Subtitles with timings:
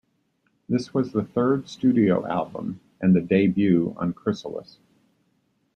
[0.67, 4.79] This was the third studio album and the debut on Chrysalis.